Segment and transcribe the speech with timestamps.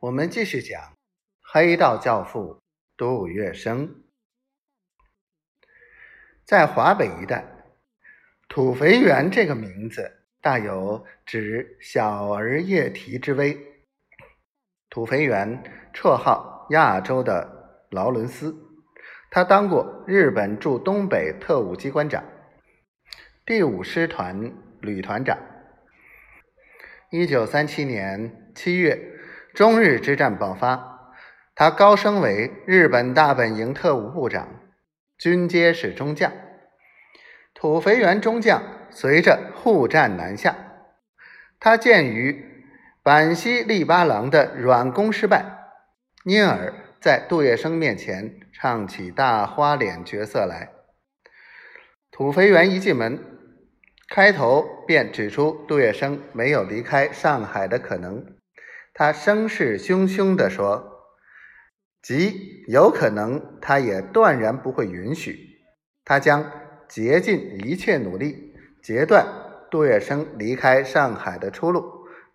[0.00, 0.96] 我们继续讲
[1.42, 2.62] 黑道教父
[2.96, 3.90] 杜月笙。
[6.44, 7.44] 在华北一带，
[8.48, 13.58] 土肥圆这个名字大有指小儿夜啼之威。
[14.88, 18.54] 土肥圆绰号亚洲的劳伦斯，
[19.32, 22.22] 他当过日本驻东北特务机关长、
[23.44, 25.36] 第五师团旅团长。
[27.10, 29.17] 一九三七年七月，
[29.58, 31.10] 中日之战爆发，
[31.56, 34.48] 他高升为日本大本营特务部长，
[35.18, 36.30] 军阶是中将。
[37.54, 40.54] 土肥原中将随着护战南下，
[41.58, 42.64] 他鉴于
[43.02, 45.44] 板西利八郎的软攻失败，
[46.22, 50.70] 因而在杜月笙面前唱起大花脸角色来。
[52.12, 53.18] 土肥原一进门，
[54.08, 58.37] 开头便指出杜月笙没有离开上海的可能。
[58.98, 61.06] 他声势汹汹地说
[62.02, 65.38] ：“即有可能，他也断然不会允许。
[66.04, 66.44] 他将。”
[66.88, 69.26] 竭尽一切努力，截断
[69.70, 71.84] 杜月笙离开上海的出路，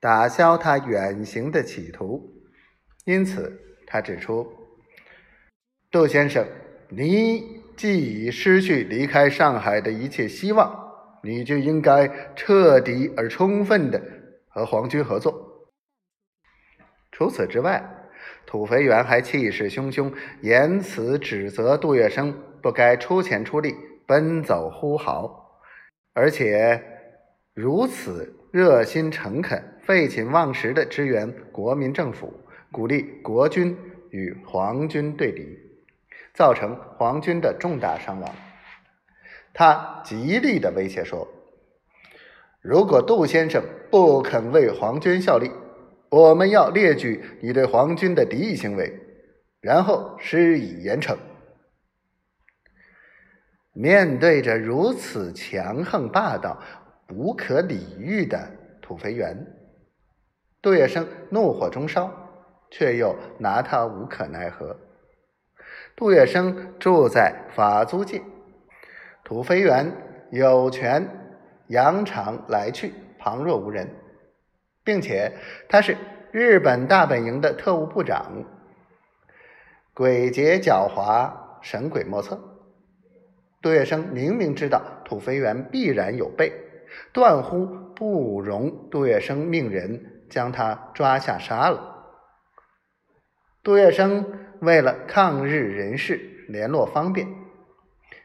[0.00, 2.32] 打消他远行的企图。
[3.04, 4.50] 因此，他指出
[5.92, 6.46] ：“杜先生，
[6.88, 10.74] 你既已失去离开上海的一切希望，
[11.22, 14.02] 你就应该彻底而充分的
[14.48, 15.46] 和皇军合作。”
[17.18, 17.82] 除此之外，
[18.46, 23.74] 土肥原还气势汹汹，言辞指责杜月笙不该出钱出力。
[24.06, 25.60] 奔走呼号，
[26.14, 26.80] 而且
[27.52, 32.32] 如此热心诚恳、废寝忘食的支援国民政府，
[32.70, 33.76] 鼓励国军
[34.10, 35.58] 与皇军对敌，
[36.32, 38.30] 造成皇军的重大伤亡。
[39.52, 41.28] 他极力的威胁说
[42.62, 45.50] ：“如果杜先生不肯为皇军效力，
[46.10, 48.92] 我们要列举你对皇军的敌意行为，
[49.60, 51.16] 然后施以严惩。”
[53.74, 56.60] 面对着如此强横霸道、
[57.06, 58.50] 不可理喻的
[58.82, 59.46] 土肥原，
[60.60, 62.10] 杜月笙怒火中烧，
[62.70, 64.76] 却又拿他无可奈何。
[65.94, 68.20] 杜月笙住在法租界，
[69.22, 69.92] 土肥原
[70.32, 71.08] 有权
[71.68, 73.88] 扬长来去，旁若无人，
[74.88, 75.36] 并且
[75.68, 75.98] 他是
[76.30, 78.42] 日本大本营的特务部长，
[79.94, 82.40] 诡谲狡猾，神鬼莫测。
[83.60, 86.50] 杜月笙明明知道土肥原必然有备，
[87.12, 92.06] 断乎不容杜月笙命人将他抓下杀了。
[93.62, 94.24] 杜月笙
[94.62, 97.28] 为了抗日人士联络方便，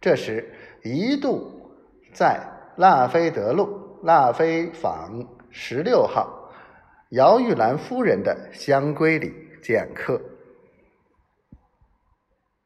[0.00, 0.54] 这时
[0.84, 1.72] 一度
[2.12, 2.38] 在
[2.76, 6.42] 腊菲德路腊菲坊十六号
[7.14, 9.32] 姚玉兰夫人的香闺里
[9.62, 10.20] 见客。